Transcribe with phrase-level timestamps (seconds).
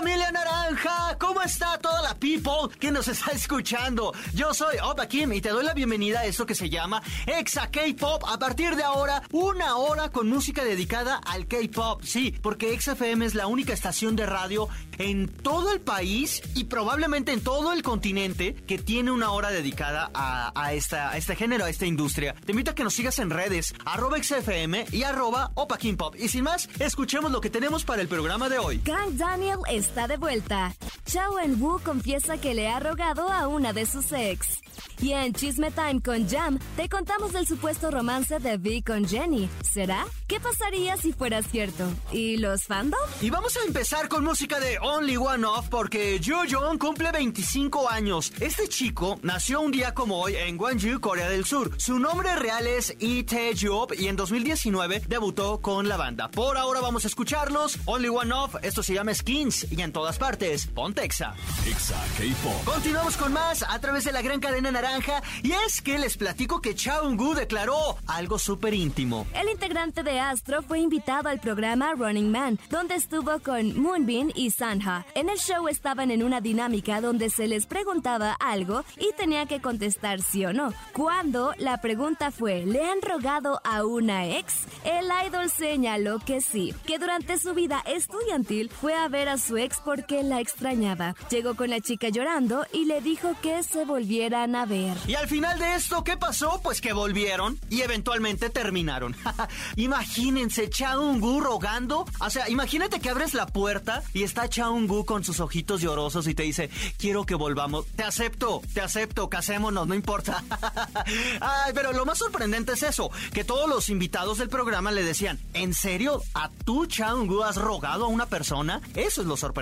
[0.00, 4.14] Familia naranja, ¿cómo está toda la people que nos está escuchando?
[4.32, 7.70] Yo soy Opa Kim y te doy la bienvenida a esto que se llama Exa
[7.70, 8.24] K-Pop.
[8.26, 12.00] A partir de ahora, una hora con música dedicada al K-Pop.
[12.02, 16.64] Sí, porque Exa FM es la única estación de radio en todo el país y
[16.64, 21.70] probablemente en todo el continente que tiene una hora dedicada a, esta, este género, a
[21.70, 22.34] esta industria.
[22.46, 26.14] Te invito a que nos sigas en redes, arroba XFM y arroba Opa Kim Pop.
[26.18, 28.80] Y sin más, escuchemos lo que tenemos para el programa de hoy.
[29.12, 29.58] Daniel
[29.90, 30.72] está de vuelta.
[31.04, 34.60] Chao En-woo confiesa que le ha rogado a una de sus ex.
[35.02, 39.48] Y en Chisme Time con Jam, te contamos del supuesto romance de V con Jenny.
[39.62, 40.06] ¿Será?
[40.28, 41.84] ¿Qué pasaría si fuera cierto?
[42.12, 43.00] ¿Y los fandom?
[43.20, 47.88] Y vamos a empezar con música de Only One Off porque Joo Jong cumple 25
[47.88, 48.32] años.
[48.40, 51.72] Este chico nació un día como hoy en Gwangju, Corea del Sur.
[51.78, 56.30] Su nombre real es Lee Tae-job y en 2019 debutó con la banda.
[56.30, 57.78] Por ahora vamos a escucharlos.
[57.86, 61.34] Only One Off, esto se llama Skins en todas partes, Pontexa.
[61.66, 62.64] Exa K-Pop.
[62.64, 66.60] Continuamos con más a través de la gran cadena naranja y es que les platico
[66.60, 69.26] que Chaungu declaró algo súper íntimo.
[69.34, 74.50] El integrante de Astro fue invitado al programa Running Man, donde estuvo con Moonbin y
[74.50, 75.06] Sanha.
[75.14, 79.60] En el show estaban en una dinámica donde se les preguntaba algo y tenía que
[79.60, 80.72] contestar sí o no.
[80.92, 84.66] Cuando la pregunta fue, ¿le han rogado a una ex?
[84.84, 89.56] El idol señaló que sí, que durante su vida estudiantil fue a ver a su
[89.56, 91.14] ex porque la extrañaba.
[91.30, 94.96] Llegó con la chica llorando y le dijo que se volvieran a ver.
[95.06, 96.60] Y al final de esto, ¿qué pasó?
[96.62, 99.14] Pues que volvieron y eventualmente terminaron.
[99.76, 102.06] Imagínense, Chaungu rogando.
[102.20, 106.34] O sea, imagínate que abres la puerta y está Chaungu con sus ojitos llorosos y
[106.34, 107.86] te dice, quiero que volvamos.
[107.86, 110.42] Te acepto, te acepto, casémonos, no importa.
[111.40, 115.38] Ay, pero lo más sorprendente es eso, que todos los invitados del programa le decían,
[115.54, 116.22] ¿en serio?
[116.34, 118.80] ¿A tú, Chaungu, has rogado a una persona?
[118.94, 119.59] Eso es lo sorprendente.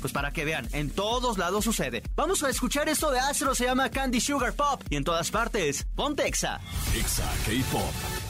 [0.00, 2.02] Pues para que vean, en todos lados sucede.
[2.14, 5.86] Vamos a escuchar esto de Astro, se llama Candy Sugar Pop y en todas partes,
[5.94, 6.60] ponte Exa.
[6.94, 8.21] Exa K-Pop.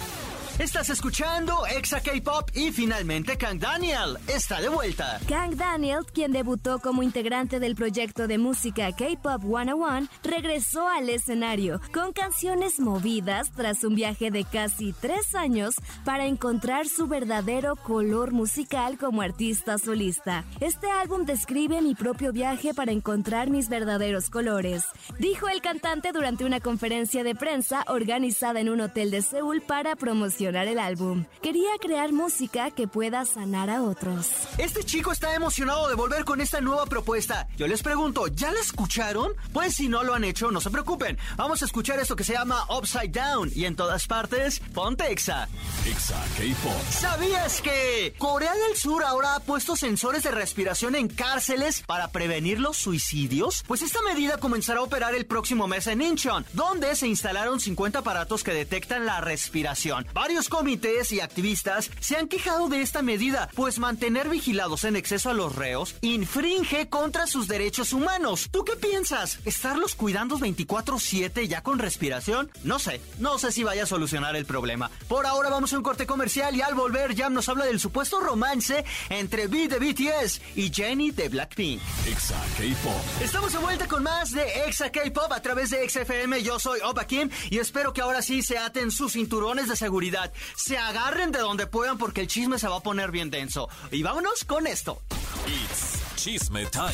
[0.59, 5.19] Estás escuchando Exa K-Pop y finalmente Kang Daniel está de vuelta.
[5.27, 11.81] Kang Daniel, quien debutó como integrante del proyecto de música K-Pop 101, regresó al escenario
[11.95, 15.75] con canciones movidas tras un viaje de casi tres años
[16.05, 20.45] para encontrar su verdadero color musical como artista solista.
[20.61, 24.85] Este álbum describe mi propio viaje para encontrar mis verdaderos colores,
[25.19, 29.97] dijo el cantante durante una conferencia de prensa organizada en un hotel de Seúl para
[29.97, 31.25] promocionar el álbum.
[31.41, 34.29] Quería crear música que pueda sanar a otros.
[34.59, 37.47] Este chico está emocionado de volver con esta nueva propuesta.
[37.57, 39.33] Yo les pregunto, ¿ya la escucharon?
[39.53, 41.19] Pues si no lo han hecho, no se preocupen.
[41.37, 45.49] Vamos a escuchar esto que se llama Upside Down y en todas partes, ponte Exa.
[45.87, 46.83] Exa K-Pop.
[46.91, 52.59] ¿Sabías que Corea del Sur ahora ha puesto sensores de respiración en cárceles para prevenir
[52.59, 53.63] los suicidios?
[53.67, 58.01] Pues esta medida comenzará a operar el próximo mes en Incheon, donde se instalaron 50
[58.01, 60.07] aparatos que detectan la respiración.
[60.13, 65.31] Varios comités y activistas se han quejado de esta medida, pues mantener vigilados en exceso
[65.31, 68.49] a los reos infringe contra sus derechos humanos.
[68.51, 69.39] ¿Tú qué piensas?
[69.45, 72.51] ¿Estarlos cuidando 24/7 ya con respiración?
[72.65, 74.91] No sé, no sé si vaya a solucionar el problema.
[75.07, 78.19] Por ahora vamos a un corte comercial y al volver Jam nos habla del supuesto
[78.21, 81.81] romance entre B de BTS y Jenny de Blackpink.
[82.07, 83.23] Exa K-Pop.
[83.23, 86.43] Estamos de vuelta con más de Exa K-Pop a través de XFM.
[86.43, 90.22] Yo soy Opa Kim y espero que ahora sí se aten sus cinturones de seguridad
[90.57, 93.69] se agarren de donde puedan porque el chisme se va a poner bien denso.
[93.91, 95.03] Y vámonos con esto.
[95.47, 96.93] It's Chisme Time.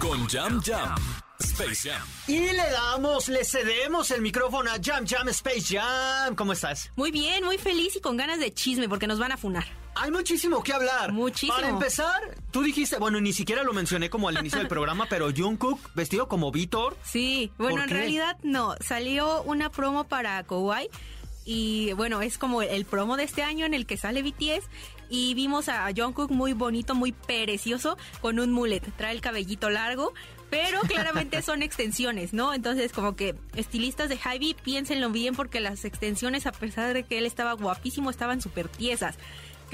[0.00, 0.94] Con Jam Jam.
[1.38, 2.02] Space Jam.
[2.26, 6.34] Y le damos, le cedemos el micrófono a Jam Jam Space Jam.
[6.34, 6.90] ¿Cómo estás?
[6.96, 9.64] Muy bien, muy feliz y con ganas de chisme porque nos van a funar.
[9.96, 11.12] Hay muchísimo que hablar.
[11.12, 11.54] Muchísimo.
[11.54, 15.30] Para empezar, tú dijiste, bueno, ni siquiera lo mencioné como al inicio del programa, pero
[15.30, 16.96] Jungkook vestido como Víctor.
[17.04, 17.94] Sí, bueno, en qué?
[17.94, 18.74] realidad no.
[18.80, 20.88] Salió una promo para Kawaii
[21.44, 24.68] y bueno, es como el promo de este año en el que sale BTS
[25.10, 30.14] y vimos a Jungkook muy bonito, muy precioso con un mullet, trae el cabellito largo,
[30.50, 32.54] pero claramente son extensiones, ¿no?
[32.54, 37.18] Entonces como que estilistas de Hybe, piénsenlo bien porque las extensiones a pesar de que
[37.18, 39.16] él estaba guapísimo estaban súper tiesas.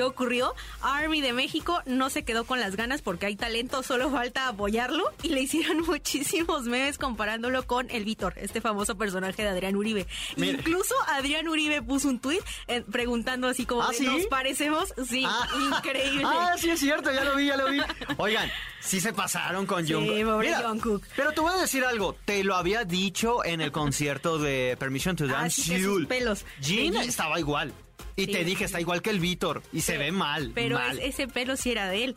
[0.00, 0.54] ¿Qué ocurrió?
[0.80, 5.04] Army de México no se quedó con las ganas porque hay talento, solo falta apoyarlo
[5.22, 10.06] y le hicieron muchísimos memes comparándolo con el Víctor, este famoso personaje de Adrián Uribe.
[10.38, 14.94] Incluso Adrián Uribe puso un tuit eh, preguntando así como, ¿Ah, ¿nos parecemos?
[15.06, 15.46] Sí, ah.
[15.76, 16.24] increíble.
[16.30, 17.80] Ah, sí es cierto, ya lo vi, ya lo vi.
[18.16, 18.50] Oigan,
[18.80, 21.02] sí se pasaron con sí, Jungkook.
[21.14, 25.16] Pero te voy a decir algo, te lo había dicho en el concierto de Permission
[25.16, 25.74] to Dance.
[25.74, 26.46] Ah, sus pelos.
[26.62, 27.74] Gina estaba igual.
[28.22, 29.62] Y te dije, está igual que el Víctor.
[29.72, 30.52] Y se ve mal.
[30.54, 32.16] Pero ese pelo sí era de él.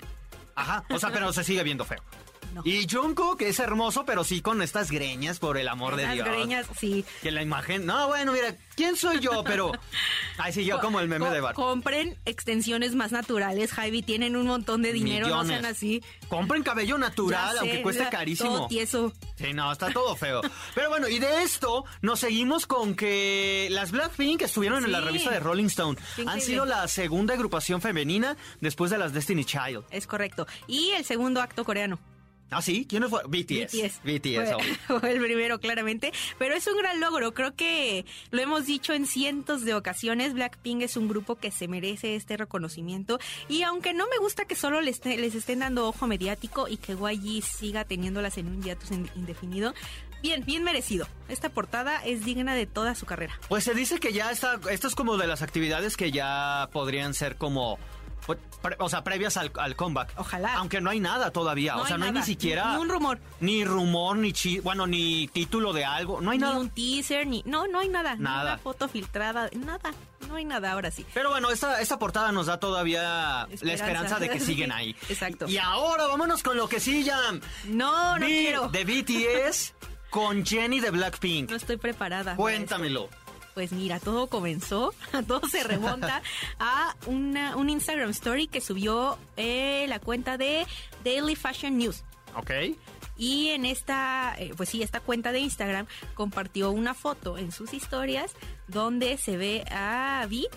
[0.56, 2.04] Ajá, o sea, pero se sigue viendo feo.
[2.64, 6.28] Y Jungkook es hermoso, pero sí con estas greñas, por el amor de Dios.
[6.28, 7.06] greñas, sí.
[7.22, 7.86] Que la imagen...
[7.86, 9.44] No, bueno, mira, ¿quién soy yo?
[9.44, 9.72] Pero...
[10.38, 11.54] Ay, sí, yo como el meme de Bar.
[11.56, 14.02] Compren extensiones más naturales, Javi.
[14.02, 16.04] Tienen un montón de dinero, no sean así.
[16.28, 18.58] Compren cabello natural, aunque cueste carísimo.
[18.58, 19.14] Todo tieso.
[19.36, 20.42] Sí, no, está todo feo.
[20.76, 25.32] Pero bueno, y de esto nos seguimos con que las Blackpink estuvieron en la revista
[25.32, 26.00] de Rolling Stone.
[26.26, 29.84] Han sido la segunda agrupación femenina después de las Destiny Child.
[29.92, 30.48] Es correcto.
[30.68, 32.00] Y el segundo acto coreano.
[32.54, 32.86] ¿Ah, sí?
[32.88, 33.22] ¿Quién fue?
[33.28, 34.02] BTS.
[34.04, 34.56] BTS.
[35.00, 36.12] Fue, el primero, claramente.
[36.38, 37.34] Pero es un gran logro.
[37.34, 40.34] Creo que lo hemos dicho en cientos de ocasiones.
[40.34, 43.20] Blackpink es un grupo que se merece este reconocimiento.
[43.50, 46.94] Y aunque no me gusta que solo les, les estén dando ojo mediático y que
[46.94, 49.74] YG siga teniéndolas en un hiatus indefinido,
[50.24, 51.08] bien, bien merecido.
[51.28, 53.40] Esta portada es digna de toda su carrera.
[53.50, 57.14] Pues se dice que ya está, esto es como de las actividades que ya podrían
[57.14, 57.78] ser como
[58.80, 60.14] o sea, previas al, comeback.
[60.18, 60.56] Ojalá.
[60.56, 61.78] Aunque no hay nada todavía.
[61.78, 62.76] o sea, no hay ni siquiera.
[62.76, 63.20] Ni un rumor.
[63.40, 66.22] Ni rumor, ni chi bueno, ni título de algo.
[66.22, 66.56] No hay ni nada.
[66.56, 67.44] Ni un teaser, ni.
[67.46, 68.16] No, no hay nada.
[68.16, 68.44] Nada.
[68.44, 69.50] Ni una foto filtrada.
[69.54, 69.94] Nada.
[70.28, 71.06] No hay nada ahora sí.
[71.14, 74.96] Pero bueno, esta, esta portada nos da todavía la esperanza de que siguen ahí.
[75.10, 75.48] Exacto.
[75.48, 77.20] Y ahora vámonos con lo que sí ya.
[77.66, 78.70] No, no quiero.
[78.70, 79.74] De BTS
[80.10, 81.50] con Jenny de Blackpink.
[81.50, 82.36] No estoy preparada.
[82.36, 83.10] Cuéntamelo.
[83.54, 84.94] Pues mira, todo comenzó,
[85.28, 86.22] todo se remonta
[86.60, 90.66] a una, un Instagram story que subió eh, la cuenta de
[91.04, 92.04] Daily Fashion News.
[92.36, 92.52] Ok.
[93.16, 95.86] Y en esta, eh, pues sí, esta cuenta de Instagram
[96.16, 98.34] compartió una foto en sus historias
[98.68, 100.48] donde se ve a Vi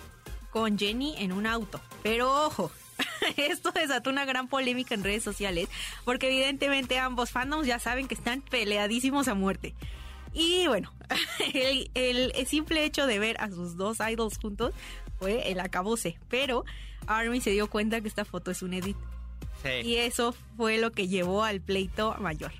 [0.49, 1.79] con Jenny en un auto.
[2.01, 2.71] Pero ojo,
[3.37, 5.69] esto desató una gran polémica en redes sociales
[6.03, 9.75] porque evidentemente ambos fandoms ya saben que están peleadísimos a muerte.
[10.37, 10.93] Y bueno,
[11.95, 14.71] el, simple hecho de ver a sus dos idols juntos
[15.17, 16.19] fue el acabose.
[16.29, 16.63] Pero
[17.07, 18.95] Army se dio cuenta que esta foto es un edit.
[19.83, 22.51] Y eso fue lo que llevó al pleito mayor.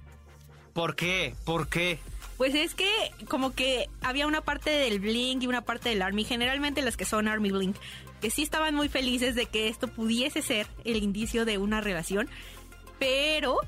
[0.74, 1.36] ¿Por qué?
[1.46, 2.00] ¿Por qué?
[2.36, 2.90] Pues es que
[3.30, 7.06] como que había una parte del Blink y una parte del Army, generalmente las que
[7.06, 7.78] son Army Blink,
[8.22, 12.28] que sí estaban muy felices de que esto pudiese ser el indicio de una relación,
[13.00, 13.60] pero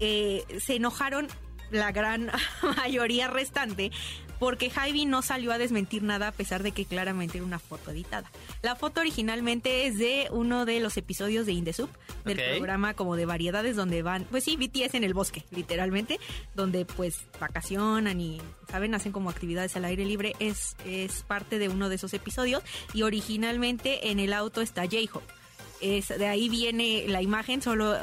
[0.00, 1.28] eh, se enojaron
[1.70, 2.30] la gran
[2.76, 3.90] mayoría restante,
[4.38, 7.90] porque Javi no salió a desmentir nada a pesar de que claramente era una foto
[7.90, 8.30] editada.
[8.62, 11.88] La foto originalmente es de uno de los episodios de Indesub,
[12.24, 16.18] del programa como de variedades donde van, pues sí, BTS en el bosque, literalmente,
[16.54, 18.40] donde pues vacacionan y,
[18.70, 18.94] ¿saben?
[18.94, 20.34] Hacen como actividades al aire libre.
[20.40, 22.62] Es, es parte de uno de esos episodios
[22.92, 25.32] y originalmente en el auto está J-Hope.
[25.80, 27.94] Es, de ahí viene la imagen, solo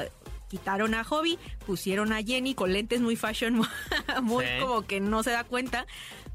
[0.51, 3.62] quitaron a Hobby, pusieron a Jenny con lentes muy fashion,
[4.21, 5.88] muy como que no se da cuenta.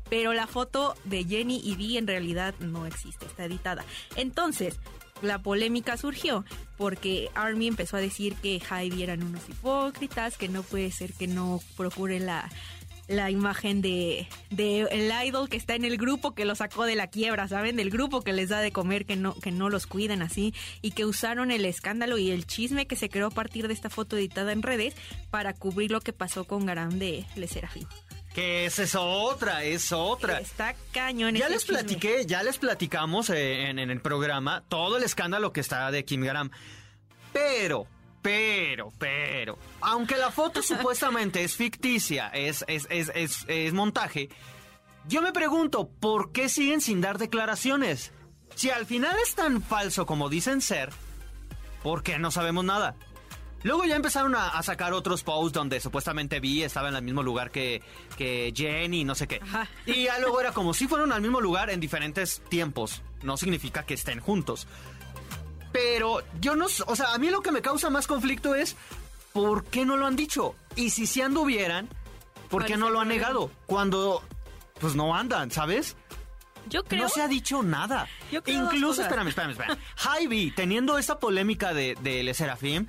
[0.09, 3.85] Pero la foto de Jenny y Vi en realidad no existe, está editada.
[4.15, 4.79] Entonces,
[5.21, 6.45] la polémica surgió
[6.79, 11.27] porque Army empezó a decir que Heidi eran unos hipócritas, que no puede ser que
[11.27, 12.49] no procuren la,
[13.08, 16.97] la imagen de, de, el idol que está en el grupo que lo sacó de
[16.97, 17.76] la quiebra, ¿saben?
[17.76, 20.93] Del grupo que les da de comer, que no, que no los cuidan así, y
[20.93, 24.17] que usaron el escándalo y el chisme que se creó a partir de esta foto
[24.17, 24.94] editada en redes
[25.31, 27.86] para cubrir lo que pasó con Garam de Le Serafín.
[28.34, 30.41] Que es eso otra, es otra.
[30.41, 31.34] Está cañón.
[31.34, 35.60] Ya les platiqué, ya les platicamos eh, en, en el programa todo el escándalo que
[35.60, 36.51] está de Kim Garam.
[37.32, 37.86] Pero,
[38.27, 44.31] pero, pero, aunque la foto supuestamente es ficticia, es, es, es, es, montaje,
[45.06, 48.11] yo me pregunto, ¿por qué siguen sin dar declaraciones?
[48.56, 50.91] Si al final es tan falso como dicen ser,
[51.85, 52.97] ¿por qué no sabemos nada?
[53.63, 57.53] Luego ya empezaron a, sacar otros posts donde supuestamente Vi estaba en el mismo lugar
[57.53, 57.81] que,
[58.17, 59.41] que Jenny, no sé qué.
[59.87, 63.03] Y ya luego era como si fueron al mismo lugar en diferentes tiempos.
[63.23, 64.67] No significa que estén juntos.
[65.77, 68.77] Pero yo no, o sea, a mí lo que me causa más conflicto es
[69.35, 70.55] ¿por qué no lo han dicho?
[70.75, 71.91] Y si sí anduvieran,
[72.49, 73.51] ¿por qué no lo han negado?
[73.67, 74.23] Cuando
[74.81, 75.95] pues no andan, ¿sabes?
[76.71, 77.03] Yo creo.
[77.03, 78.09] No se ha dicho nada.
[78.33, 79.79] Yo Incluso, espérame, espérame, espérame.
[79.97, 82.87] Javi, teniendo esta polémica de, de Le Serafim,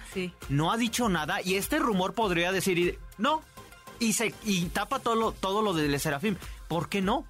[0.48, 3.44] no ha dicho nada y este rumor podría decir, no,
[4.00, 6.38] y se y tapa todo lo, todo lo de Le Serafim.
[6.70, 7.26] ¿Por qué no?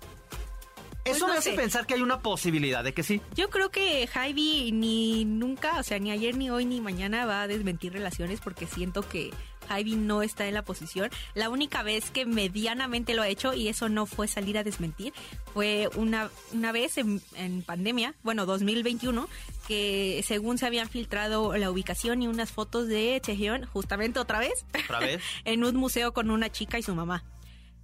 [1.07, 1.55] Eso Pues no me hace sé.
[1.55, 3.21] pensar que hay una posibilidad de que sí.
[3.35, 7.41] Yo creo que Javi ni nunca, o sea, ni ayer, ni hoy, ni mañana va
[7.43, 9.31] a desmentir relaciones porque siento que
[9.67, 11.09] Javi no está en la posición.
[11.33, 15.13] La única vez que medianamente lo ha hecho, y eso no fue salir a desmentir,
[15.53, 19.27] fue una, una vez en, en pandemia, bueno, 2021,
[19.67, 24.65] que según se habían filtrado la ubicación y unas fotos de Chejeon, justamente otra vez,
[24.85, 25.21] ¿Otra vez?
[25.45, 27.25] en un museo con una chica y su mamá.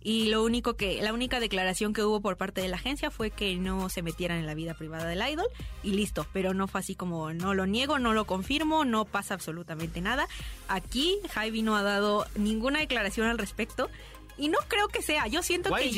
[0.04, 3.32] Y lo único que, la única declaración que hubo por parte de la agencia fue
[3.32, 5.48] que no se metieran en la vida privada del idol
[5.82, 6.28] y listo.
[6.34, 10.28] Pero no fue así como no lo niego, no lo confirmo, no pasa absolutamente nada.
[10.68, 13.90] Aquí Javi no ha dado ninguna declaración al respecto.
[14.36, 15.28] Y no creo que sea.
[15.28, 15.92] Yo siento que,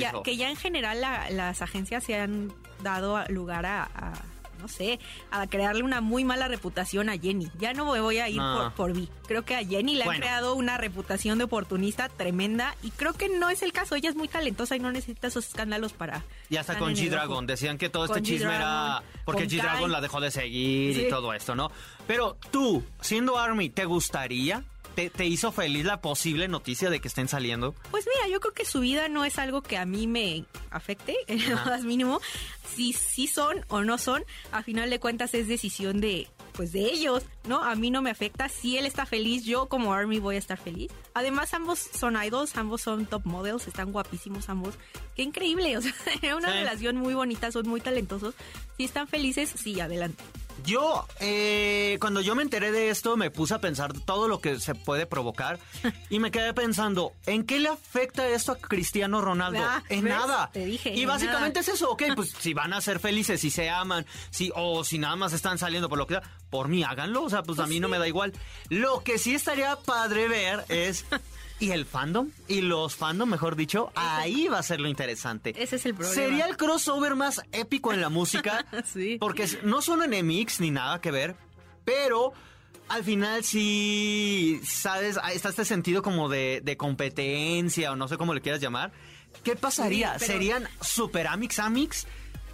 [0.00, 4.12] ya que ya en general la- las agencias se han dado lugar a, a,
[4.58, 4.98] no sé,
[5.30, 7.50] a crearle una muy mala reputación a Jenny.
[7.58, 8.72] Ya no me voy a ir No.
[8.74, 9.08] por, por Vi.
[9.26, 10.20] Creo que a Jenny le Bueno.
[10.20, 13.94] creado una reputación de oportunista tremenda y creo que no es el caso.
[13.94, 16.22] Ella es muy talentosa y no necesita esos escándalos para...
[16.50, 17.46] Y hasta con G-Dragon.
[17.46, 21.54] Decían que todo este chisme era porque G-Dragon la dejó de seguir y todo esto,
[21.54, 21.70] ¿no?
[22.06, 24.62] Pero tú, siendo Army, ¿te gustaría?
[24.98, 27.72] ¿Te, te hizo feliz la posible noticia de que estén saliendo?
[27.92, 31.14] Pues mira, yo creo que su vida no es algo que a mí me afecte,
[31.28, 32.20] en lo más mínimo.
[32.74, 36.80] Si sí son o no son, a final de cuentas es decisión de pues de
[36.86, 37.62] ellos, ¿no?
[37.62, 38.48] A mí no me afecta.
[38.48, 40.90] Si él está feliz, yo como Army voy a estar feliz.
[41.14, 44.74] Además, ambos son idols, ambos son top models, están guapísimos ambos.
[45.14, 46.54] Qué increíble, o sea, era una Sí.
[46.58, 48.34] relación muy bonita, son muy talentosos.
[48.76, 50.24] Si están felices, sí, adelante.
[50.64, 54.60] Yo, eh, cuando yo me enteré de esto, me puse a pensar todo lo que
[54.60, 55.58] se puede provocar
[56.10, 59.60] y me quedé pensando, ¿en qué le afecta esto a Cristiano Ronaldo?
[59.62, 60.14] Ah, en ¿ves?
[60.14, 60.50] nada.
[60.52, 61.60] Te dije, y en básicamente nada.
[61.60, 64.98] es eso, ok, pues si van a ser felices, si se aman, si o si
[64.98, 67.62] nada más están saliendo por lo que sea, por mí háganlo, o sea, pues, a
[67.62, 68.32] Pues mí no me da igual.
[68.68, 71.04] Lo que sí estaría padre ver es
[71.60, 72.30] ¿Y el fandom?
[72.46, 73.90] ¿Y los fandom, mejor dicho?
[73.96, 75.54] Ahí va a ser lo interesante.
[75.60, 76.14] Ese es el problema.
[76.14, 78.64] Sería el crossover más épico en la música.
[78.84, 79.16] Sí.
[79.18, 81.34] Porque no son enemigos ni nada que ver,
[81.84, 82.32] pero
[82.88, 85.18] al final sí, ¿sabes?
[85.22, 88.92] Ahí Está este sentido como de, de competencia o no sé cómo le quieras llamar.
[89.42, 90.12] ¿Qué pasaría?
[90.14, 92.06] Sí, pero- ¿Serían super amix amix?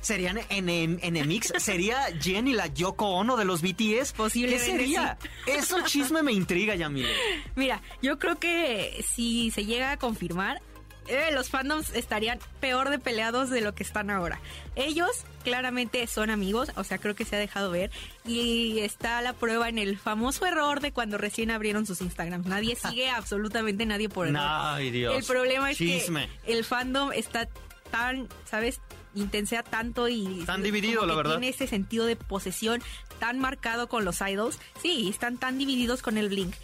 [0.05, 1.53] ¿Serían enem- enemix?
[1.59, 4.13] ¿Sería Jenny la Yoko Ono de los BTS?
[4.13, 5.19] Posiblemente ¿Qué sería?
[5.47, 7.09] Eso chisme me intriga, Yamile.
[7.57, 10.61] Mira, yo creo que si se llega a confirmar,
[11.09, 14.41] eh, los fandoms estarían peor de peleados de lo que están ahora.
[14.77, 15.11] Ellos
[15.43, 17.91] claramente son amigos, o sea, creo que se ha dejado ver.
[18.27, 22.47] Y está la prueba en el famoso error de cuando recién abrieron sus Instagrams.
[22.47, 24.41] Nadie sigue absolutamente nadie por error.
[24.43, 25.15] Ay, Dios.
[25.17, 26.29] El problema es Chisme.
[26.45, 27.49] que el fandom está
[27.91, 28.81] tan, ¿sabes?
[29.15, 30.45] Intensea tanto y...
[30.47, 31.33] Tan dividido, la verdad.
[31.39, 32.83] Tiene ese sentido de posesión
[33.19, 34.59] tan marcado con los idols.
[34.83, 36.55] Sí, están tan divididos con el Blink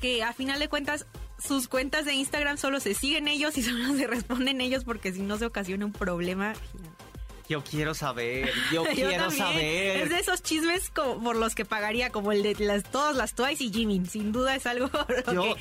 [0.00, 1.06] que a final de cuentas
[1.38, 5.22] sus cuentas de Instagram solo se siguen ellos y solo se responden ellos porque si
[5.22, 7.07] no se ocasiona un problema gigante.
[7.48, 9.38] Yo quiero saber, yo, Yo quiero también.
[9.46, 9.96] saber.
[10.02, 13.34] Es de esos chismes como por los que pagaría, como el de las, todas las
[13.34, 14.06] Twice y Jimin.
[14.08, 14.90] Sin duda es algo
[15.32, 15.56] Yo- que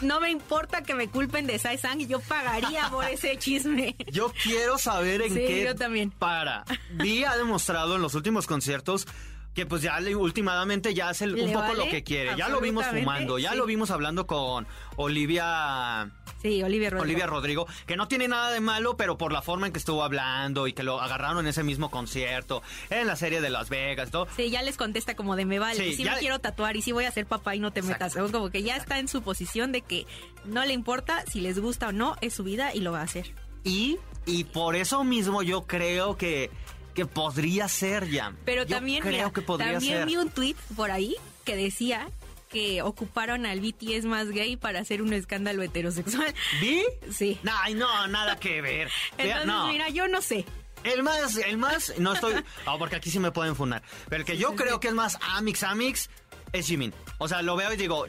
[0.00, 3.94] no me importa que me culpen de Sai Sang y yo pagaría por ese chisme.
[4.10, 6.10] Yo quiero saber en Sí, qué yo también.
[6.10, 6.64] para.
[6.92, 9.06] Vi ha demostrado en los últimos conciertos
[9.54, 12.36] que pues ya le, últimamente ya hace un poco vale lo que quiere.
[12.36, 13.56] Ya lo vimos fumando, ya sí.
[13.58, 14.66] lo vimos hablando con
[14.96, 16.10] Olivia
[16.42, 17.02] Sí, Olivia Rodrigo.
[17.04, 20.04] Olivia Rodrigo, que no tiene nada de malo, pero por la forma en que estuvo
[20.04, 24.10] hablando y que lo agarraron en ese mismo concierto, en la serie de Las Vegas
[24.10, 24.28] todo.
[24.36, 26.82] Sí, ya les contesta como de me vale, Sí, sí, ya- me quiero tatuar y
[26.82, 28.14] sí voy a ser papá y no te metas.
[28.14, 30.06] Como que ya está en su posición de que
[30.44, 33.04] no le importa si les gusta o no, es su vida y lo va a
[33.04, 33.34] hacer.
[33.64, 36.50] Y, y por eso mismo yo creo que,
[36.94, 38.32] que podría ser ya.
[38.44, 40.06] Pero Yo también, creo mira, que podría también ser.
[40.06, 42.08] vi un tweet por ahí que decía
[42.48, 46.34] que ocuparon al BTS más gay para hacer un escándalo heterosexual.
[46.60, 46.82] ¿Vi?
[47.12, 47.38] Sí.
[47.62, 48.90] Ay, no, nada que ver.
[49.18, 49.68] Entonces, no.
[49.68, 50.44] mira, yo no sé.
[50.84, 52.34] El más, el más, no estoy.
[52.66, 53.82] No, porque aquí sí me pueden fundar.
[54.08, 56.08] Pero el que yo creo que es más Amix Amix
[56.52, 56.94] es Jimin.
[57.18, 58.06] O sea, lo veo y digo.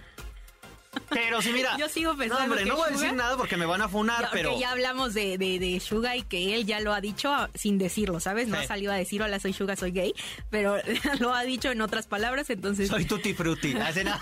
[1.10, 1.78] Pero sí, mira.
[1.78, 3.88] Yo sigo pensando No, hombre, que no voy a decir nada porque me van a
[3.90, 4.60] funar, Ya, pero.
[4.60, 8.20] ya hablamos de, de, de Suga y que él ya lo ha dicho sin decirlo,
[8.20, 8.48] ¿sabes?
[8.48, 8.68] No Sí.
[8.68, 10.14] salió a decir, hola, soy Suga, soy gay,
[10.50, 10.78] pero
[11.20, 12.90] lo ha dicho en otras palabras, entonces...
[12.90, 13.74] Soy tutti frutti.
[13.80, 14.18] Así, no.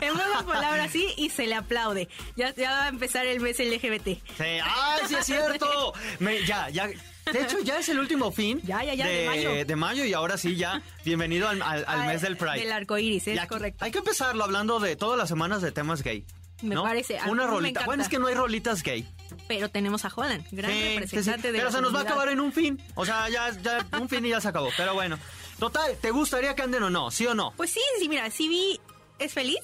[0.00, 2.08] en pocas palabras sí y se le aplaude.
[2.36, 4.06] Ya, ya va a empezar el mes LGBT.
[4.06, 5.92] Sí, ¡Ay, sí es cierto!
[6.18, 6.88] Me- ya, ya.
[7.32, 8.60] De hecho, ya es el último fin.
[8.64, 9.64] Ya, ya, ya, de mayo.
[9.64, 10.82] de mayo, y ahora sí, ya.
[11.04, 12.60] Bienvenido al, al- al Ah, mes del Pride.
[12.60, 13.84] Del arco iris, es correcto.
[13.84, 16.24] Hay que empezarlo hablando de todas las semanas de temas gay.
[16.62, 16.82] Me ¿no?
[16.82, 17.84] parece, Una me rolita.
[17.86, 19.08] Bueno, es que no hay rolitas gay.
[19.48, 20.94] Pero tenemos a Holland, gran Sí, sí, sí.
[20.98, 22.82] representante de Pero la se nos va a acabar en un fin.
[22.96, 24.68] O sea, ya, ya un fin y ya se acabó.
[24.76, 25.18] Pero bueno.
[25.58, 27.10] Total, ¿te gustaría que anden o no?
[27.10, 27.52] ¿Sí o no?
[27.56, 28.78] Pues sí, sí, mira, si vi
[29.18, 29.60] es feliz,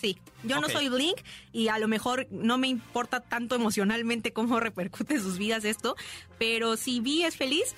[0.00, 0.18] sí.
[0.44, 1.18] Yo no soy Blink
[1.52, 5.96] y a lo mejor no me importa tanto emocionalmente cómo repercute sus vidas esto,
[6.38, 7.74] pero si vi es feliz,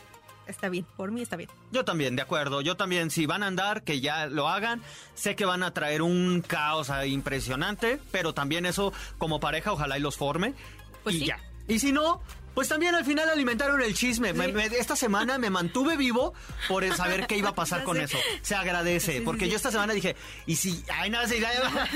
[0.47, 1.49] está bien, por mí está bien.
[1.73, 2.61] Yo también, de acuerdo.
[2.61, 4.83] Yo también, si van a andar, que ya lo hagan.
[5.15, 10.01] Sé que van a traer un caos impresionante, pero también eso, como pareja, ojalá y
[10.01, 10.55] los forme.
[11.03, 11.27] Pues y sí.
[11.27, 11.39] ya.
[11.69, 12.21] Y si no,
[12.61, 14.35] pues también al final alimentaron el chisme.
[14.35, 16.35] Me- me- esta semana me mantuve vivo
[16.69, 18.19] por el saber qué iba a pasar con eso.
[18.43, 20.15] Se agradece, porque yo esta semana dije,
[20.45, 21.51] y si, ay, nada, si ya,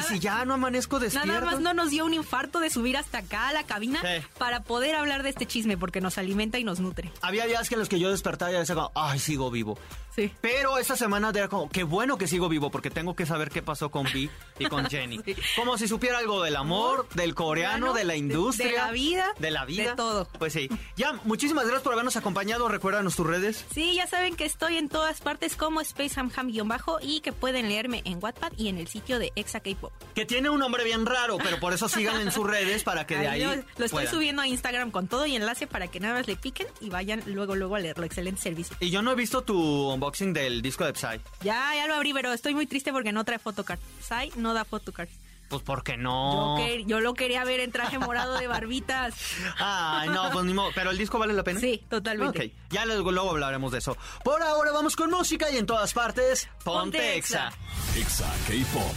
[0.00, 1.28] y si ya no amanezco despierto.
[1.28, 4.26] Nada más no nos dio un infarto de subir hasta acá a la cabina Sí.
[4.38, 7.10] para poder hablar de este chisme porque nos alimenta y nos nutre.
[7.20, 9.78] Había días que en los que yo despertaba y decía como, ay, sigo vivo.
[10.14, 10.30] Sí.
[10.42, 13.62] Pero esta semana era como, qué bueno que sigo vivo porque tengo que saber qué
[13.62, 15.20] pasó con Vi y con Jenny.
[15.24, 15.34] Sí.
[15.56, 18.70] Como si supiera algo del amor, del coreano, de la industria.
[18.70, 19.90] de la vida, De la vida.
[19.90, 20.28] de todo.
[20.38, 20.68] Pues sí.
[20.96, 22.68] Ya, muchísimas gracias por habernos acompañado.
[22.68, 23.64] Recuérdanos tus redes.
[23.72, 28.18] Sí, ya saben que estoy en todas partes como SpaceHamHam-bajo y que pueden leerme en
[28.22, 29.81] Wattpad y en el sitio de Exa K-Pop.
[30.14, 33.16] Que tiene un nombre bien raro, pero por eso sigan en sus redes para que
[33.16, 33.42] de ahí.
[33.44, 34.10] lo, lo estoy puedan.
[34.10, 37.22] subiendo a Instagram con todo y enlace para que nada más le piquen y vayan
[37.26, 38.04] luego luego a leerlo.
[38.04, 38.76] Excelente servicio.
[38.80, 41.20] Y yo no he visto tu unboxing del disco de Psy.
[41.42, 43.78] Ya, ya lo abrí, pero estoy muy triste porque no trae photocard.
[44.00, 45.08] Sai no da photocard.
[45.48, 46.58] Pues porque no.
[46.58, 49.14] Yo, que- yo lo quería ver en traje morado de barbitas.
[49.58, 50.70] Ay, no, pues ni modo.
[50.74, 51.60] ¿Pero el disco vale la pena?
[51.60, 52.46] Sí, totalmente.
[52.46, 53.94] Ok, ya luego, luego hablaremos de eso.
[54.24, 57.52] Por ahora vamos con música y en todas partes, ponte, Ponte exa.
[57.96, 58.24] Exa.
[58.24, 58.94] Exa K-Pop.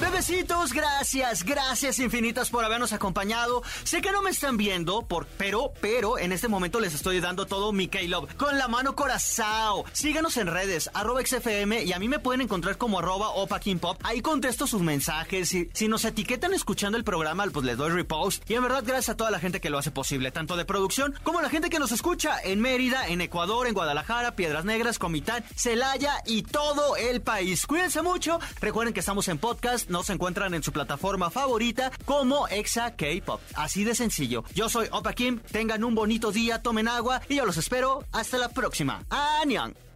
[0.00, 3.64] Bebecitos, gracias, gracias infinitas por habernos acompañado.
[3.82, 7.46] Sé que no me están viendo, por, pero, pero en este momento les estoy dando
[7.46, 9.84] todo mi K-Love con la mano corazao.
[9.92, 13.78] Síganos en redes, arroba XFM y a mí me pueden encontrar como arroba Opa King
[13.78, 13.98] Pop.
[14.04, 15.48] Ahí contesto sus mensajes.
[15.48, 18.48] Si, si nos etiquetan escuchando el programa, pues les doy repost.
[18.48, 21.12] Y en verdad, gracias a toda la gente que lo hace posible, tanto de producción
[21.24, 25.44] como la gente que nos escucha en Mérida, en Ecuador, en Guadalajara, Piedras Negras, Comitán,
[25.56, 27.66] Celaya y todo el país.
[27.66, 28.38] Cuídense mucho.
[28.60, 33.40] Recuerden que estamos en podcast, nos encuentran en su plataforma favorita como Exa K-Pop.
[33.54, 34.44] Así de sencillo.
[34.54, 38.38] Yo soy Opa Kim, tengan un bonito día, tomen agua y yo los espero hasta
[38.38, 39.02] la próxima.
[39.10, 39.87] ¡Annyeong!